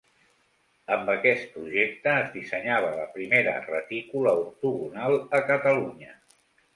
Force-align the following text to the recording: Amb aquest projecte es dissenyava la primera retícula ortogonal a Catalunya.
Amb 0.93 1.09
aquest 1.15 1.49
projecte 1.57 2.15
es 2.21 2.31
dissenyava 2.37 2.89
la 3.01 3.05
primera 3.17 3.53
retícula 3.65 4.33
ortogonal 4.45 5.19
a 5.41 5.43
Catalunya. 5.51 6.17